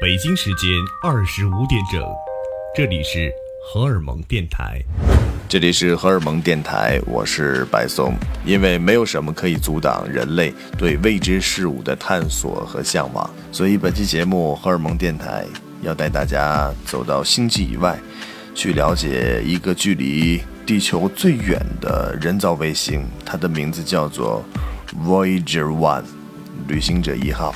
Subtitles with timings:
[0.00, 0.68] 北京时间
[1.02, 2.02] 二十五点整，
[2.74, 3.32] 这里是
[3.64, 4.82] 荷尔蒙电台。
[5.48, 8.14] 这里是荷尔蒙电台，我是白松。
[8.44, 15.44] 因为没有什么可以阻挡人类对未知事物的探索和向往，所以本期节目荷尔蒙电台
[15.82, 17.98] 要带大家走到星际以外，
[18.54, 24.44] 去了解一个距离地球最远的人造卫星，它的名字叫做
[25.04, 26.04] Voyager One，
[26.66, 27.54] 旅行者一号。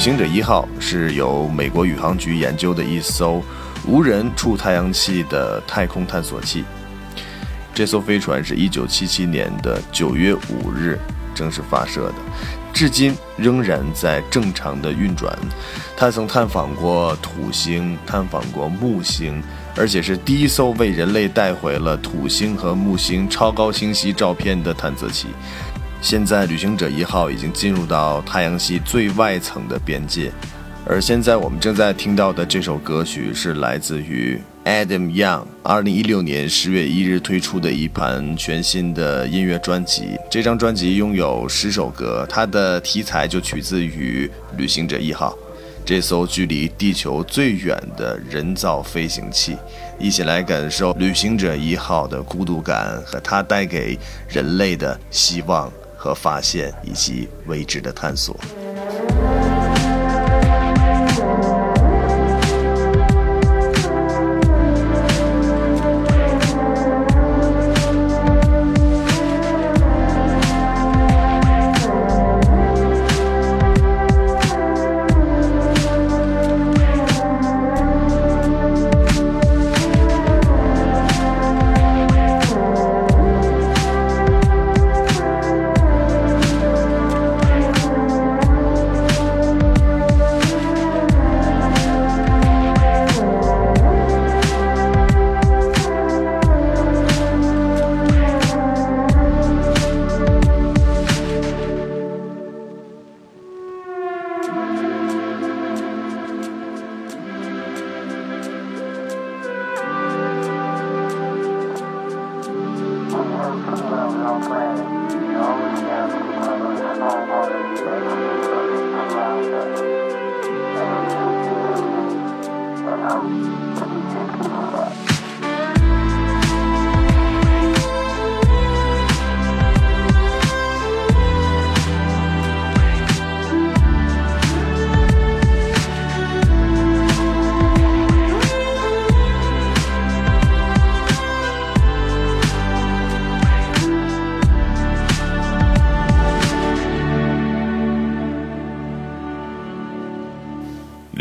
[0.00, 3.42] 行者一号是由美国宇航局研究的一艘
[3.86, 6.64] 无人触太阳系的太空探索器。
[7.74, 10.98] 这艘飞船是一九七七年的九月五日
[11.34, 12.14] 正式发射的，
[12.72, 15.38] 至今仍然在正常的运转。
[15.94, 19.42] 它曾探访过土星，探访过木星，
[19.76, 25.26] 而且是第一艘为人类带回了土星和木星超高清晰照片的探测器。
[26.02, 30.32] 现在，旅行者一号已经进入到太阳系最外层的边界，
[30.86, 40.16] 而现在我们正在听到的这首歌曲是来自于 Adam Young 二零一六年十月一日推出的一盘全新的音乐专辑。
[40.30, 45.36] 这张专辑拥有十首歌，它的题材就取自于旅行者一号
[45.84, 49.54] 这艘距离地球最远的人造飞行器。
[49.98, 53.98] 一起来感受旅行者一号的孤独感和它带给
[54.30, 55.70] 人类的希望。
[56.00, 58.34] 和发现以及未知的探索。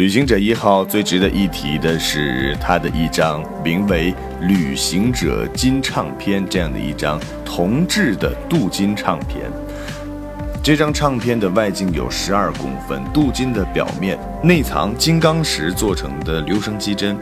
[0.10, 9.44] 旅行者一号最值得一提的是，它的一张名为《旅行者金唱片》这样的一张铜制的镀金唱片。
[10.64, 17.16] 这张唱片的外径有十二公分，镀金的表面内藏金刚石做成的留声机针，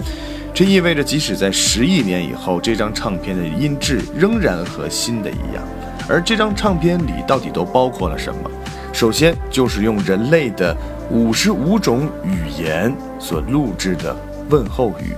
[0.53, 5.61] 这意味着即使在十亿年以后，这张唱片的音质仍然和新的一样。
[6.07, 8.49] 而这张唱片里到底都包括了什么？
[8.93, 10.73] 首先就是用人类的。
[11.09, 14.13] 五十五种语言所录制的
[14.49, 15.15] 问候语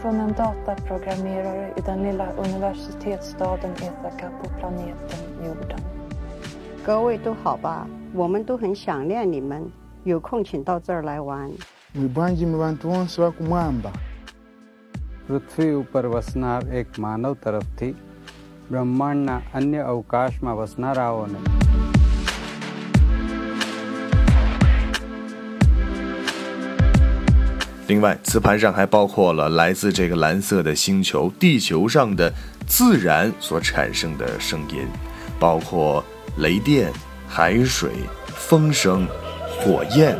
[0.00, 3.68] from doctor programmer universitetsstaden
[6.82, 9.70] 各位都好吧我们都很想念你们
[10.04, 11.50] 有空请到这儿来玩
[11.94, 12.30] we 都好
[13.82, 13.92] 吧
[15.28, 16.62] the tree but 请到
[17.34, 17.94] 这儿来玩
[18.71, 21.35] બ્રહ્માંડના અન્ય અવકાશમાં વસનારાઓને
[27.87, 32.33] 另外，磁盘上还包括了来自这个蓝色的星球地球上的
[32.67, 34.85] 自然所产生的声音，
[35.39, 36.03] 包括
[36.39, 36.91] 雷电、
[37.29, 37.91] 海水、
[38.27, 39.07] 风声、
[39.61, 40.17] 火焰，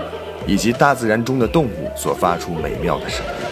[0.47, 3.50] 以及大自然中的动物所发出美妙的声音。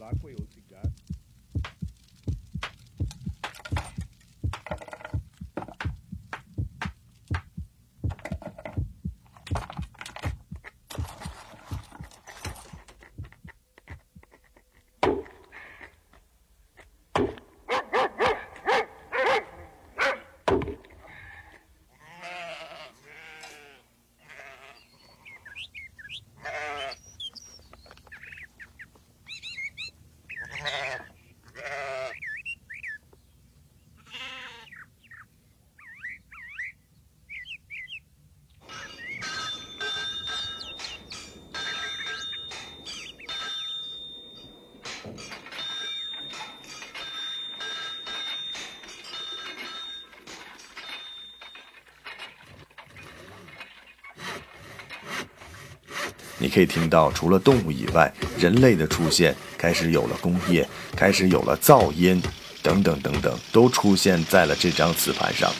[0.00, 0.51] lá com eu.
[56.42, 62.20] 你可以听到，除了动物以外，人类的出现开始有了工业，开始有了噪音，
[62.64, 65.52] 等等等等，都出现在了这张磁盘上。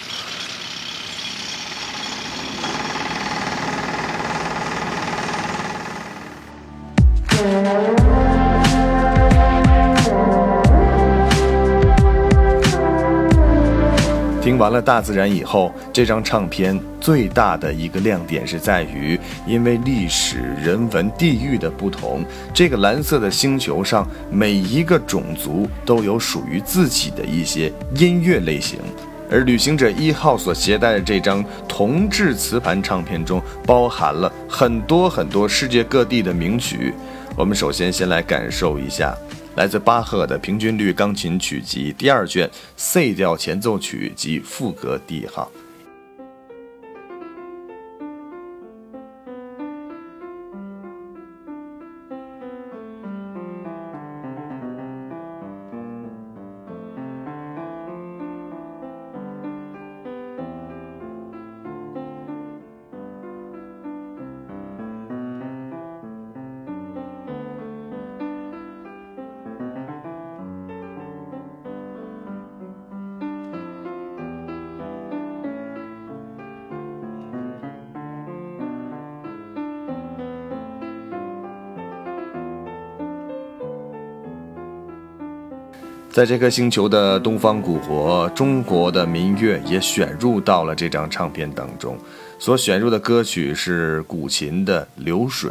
[14.43, 19.17] 听完了大自然以后，这张唱片最大的一个亮点是在于，
[19.47, 28.81] 因为历史、人文、地域的不同，这个蓝色的星球上每一个种族都有属于自己的一些音乐类型。
[29.31, 36.93] 而旅行者一号所携带的这张铜制磁盘唱片中，包含了很多很多世界各地的名曲。
[37.37, 39.17] 我们首先先来感受一下。
[39.55, 45.47] 来自巴赫的平均律钢琴曲集第二卷 C 调前奏曲及副歌第一行。
[86.13, 91.97] 在这颗星球的东方古国，中国的民乐也选入到了这张唱片当中。
[92.39, 95.51] 所选入的歌曲是古琴的《流水》。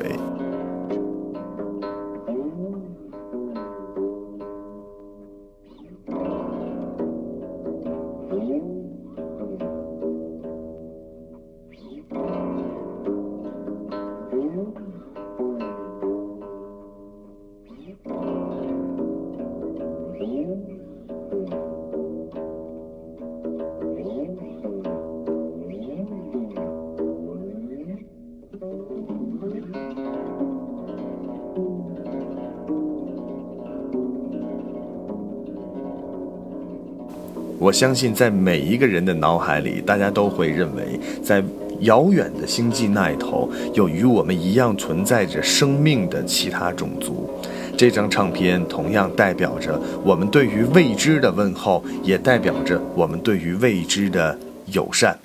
[37.62, 41.44] 我相信，在每一个人的脑海里，大家都会认为，在
[41.82, 47.30] 遥远的星际那一头，有与我们一样存在着生命的其他种族。
[47.78, 54.36] 这张唱片同样代表着我们对于未知的问候，也代表着我们对于未知的
[54.72, 55.16] 友善。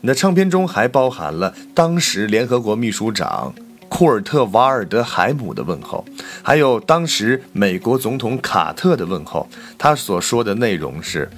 [0.00, 3.54] 那唱片中还包含了当时联合国秘书长
[3.88, 6.04] 库尔特·瓦尔德海姆的问候，
[6.42, 9.46] 还有当时美国总统卡特的问候。
[9.78, 11.30] 他所说的内容是。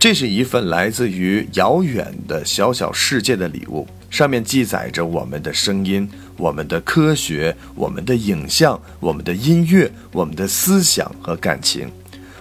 [0.00, 11.86] 这是一份来自于遥远的小小世界的礼物，上面记载着我们的声音、我们的科学、我们的影像、我们的音乐、我们的思想和感情。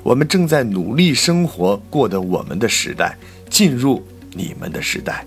[0.04, 3.18] 我们正在努力生活，过的我们的时代，
[3.50, 4.02] 进入
[4.32, 5.26] 你们的时代。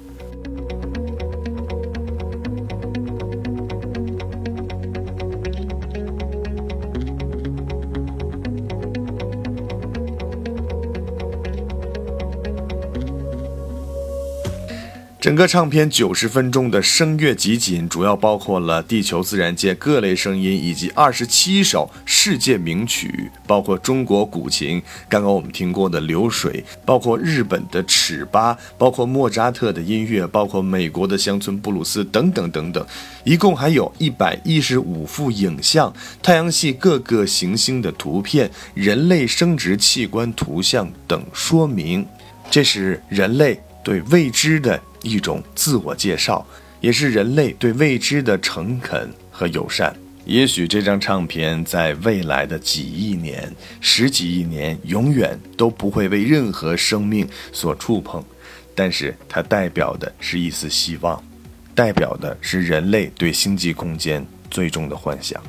[15.22, 32.84] 整个唱片九十分钟的声乐集锦，主要包括了地球自然界各类声音，以及二十七首世界名曲，包括中国古琴，刚刚我们听过的《流水》，包括日本的尺八，包括莫扎特的音乐，包括美国的乡村布鲁斯等等等等，
[33.22, 42.04] 一共还有一百一十五幅影像，太阳系各个行星的图片，人类生殖器官图像等说明，
[42.50, 44.82] 这是人类对未知的。
[45.02, 46.46] 一种自我介绍，
[46.80, 49.94] 也是人类对未知的诚恳和友善。
[50.24, 58.24] 也许这张唱片在未来的几亿年、十几亿年，永远都不会为任何生命所触碰，
[58.74, 61.20] 但是它代表的是一丝希望，
[61.74, 65.42] 代表的是人类对星际空间最终的幻想。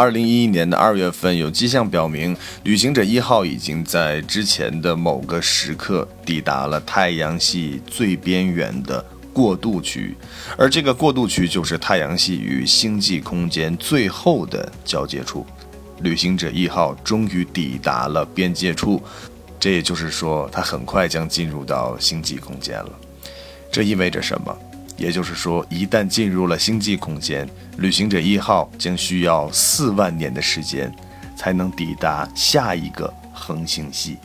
[0.00, 10.16] 二零一一年的二月份，有迹象表明，旅行者一号已经在之前的某个时刻抵达了太阳系最边缘的过渡区，
[10.56, 15.44] 而这个过渡区就是太阳系与星际空间最后的交界处。
[16.00, 19.02] 旅行者一号终于抵达了边界处，
[19.58, 22.90] 这也就是说，它很快将进入到星际空间了。
[23.70, 24.56] 这意味着什么？
[25.00, 30.92] 也就是说，一旦进入了星际空间，旅行者一号将需要四万年的时间，
[31.34, 34.18] 才能抵达下一个恒星系。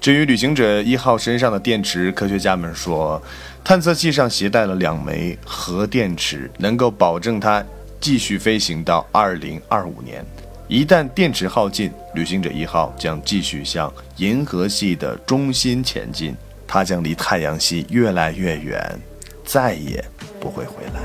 [0.00, 3.22] 至于旅行者一号身上的电池，科学家们说，
[3.62, 7.62] 探测器上携带了两枚核电池，能够保证它
[8.00, 10.24] 继续飞行到二零二五年。
[10.66, 16.34] 一旦电池耗尽，旅行者一号将继续向银河系的中心前进，
[16.66, 18.98] 它将离太阳系越来越远。
[19.52, 20.04] 再也
[20.38, 21.00] 不会回来。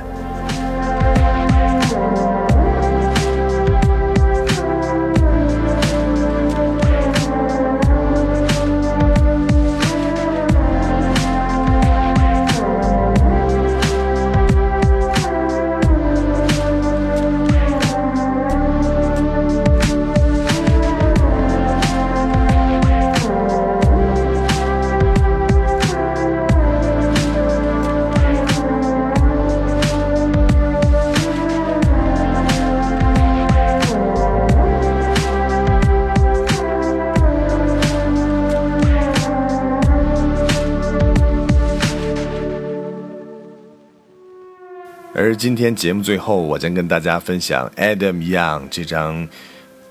[45.25, 49.27] 而今天节目最后，我将跟大家分享 Adam Young 这张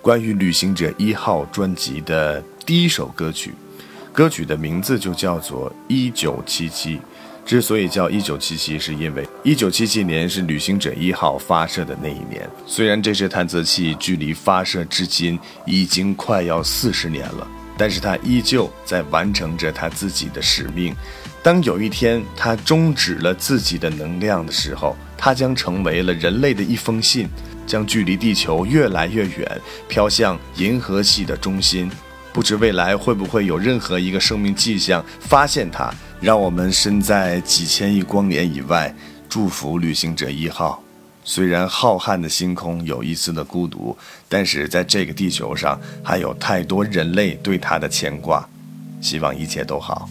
[0.01, 3.53] 关于旅行者一号专辑的第一首歌曲，
[4.13, 6.99] 歌曲的名字就叫做《一九七七》。
[7.45, 12.49] 之所以叫一九七七，是因为一九七七年是旅行者一号发射的那一年。
[12.65, 15.37] 虽然这支探测器距离发射至今
[15.67, 20.95] 已经快要四十年了，但是它依旧在完成着它自己的使命。
[21.43, 27.27] 当有一天它终止了自己的能量的时候，它将成为了人类的一封信，
[27.67, 31.91] 将距离地球越来越远，飘向银河系的中心。
[32.31, 35.91] 不知未来会不会有任何一个生命迹象发现它，
[36.21, 38.95] 让我们身在几千亿光年以外，
[39.27, 40.85] 祝福旅行者一号。
[41.25, 43.97] 虽然浩瀚的星空有一丝的孤独，
[44.29, 48.47] 但是在这个地球上还有太多人类对它的牵挂。
[49.01, 50.07] 希望一切都好。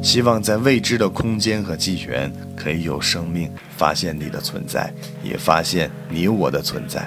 [0.00, 7.06] 希望在未知的空间和纪元，可以有生命发现你的存在，也发现你我的存在。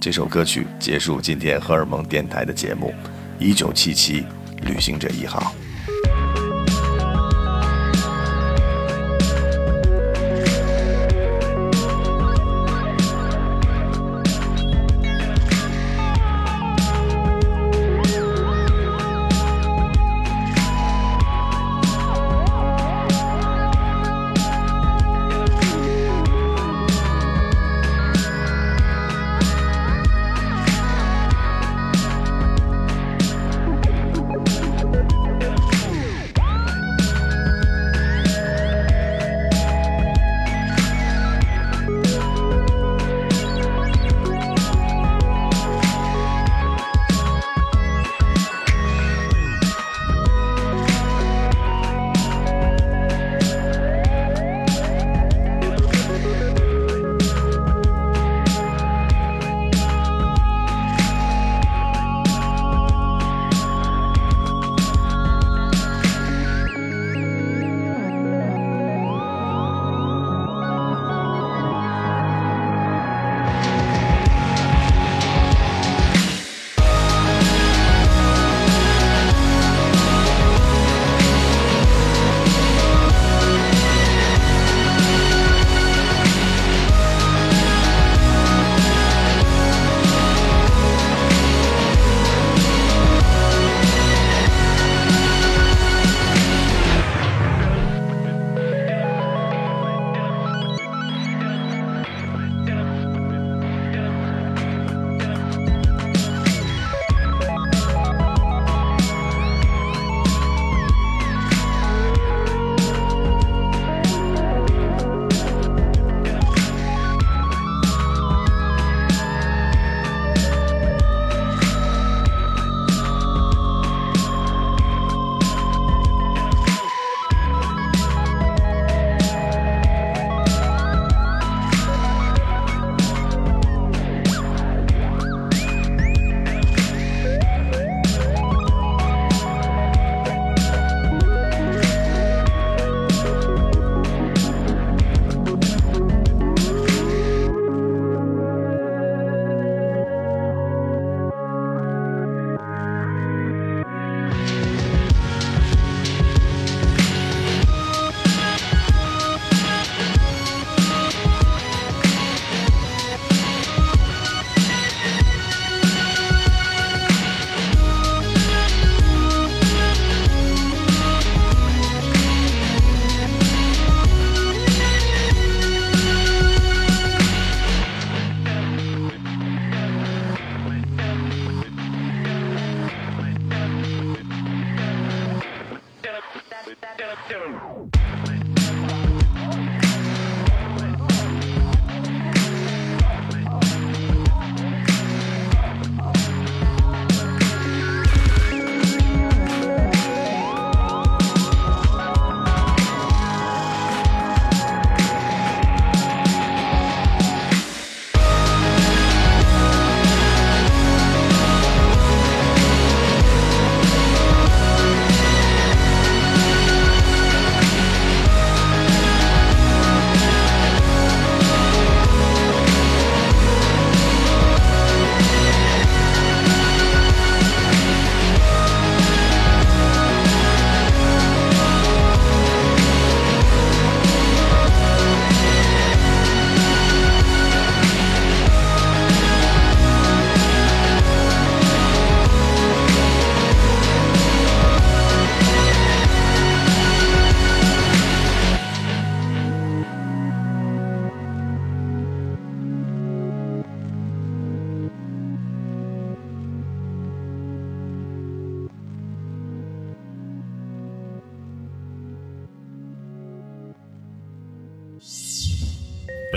[0.00, 2.92] 这首歌曲结束今天荷尔蒙电台的节目。
[3.38, 4.24] 一九七七，
[4.62, 5.52] 旅行者一号。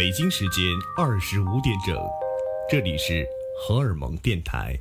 [0.08, 0.64] 北京时间
[0.96, 1.94] 二十五点整，
[2.72, 3.28] 这里是
[3.60, 4.74] 荷尔蒙电台。